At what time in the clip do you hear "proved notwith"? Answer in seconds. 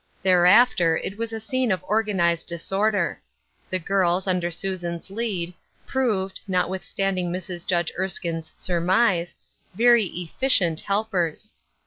5.85-6.81